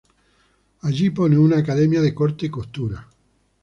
[0.81, 3.07] Allí pone una academia de corte y costura.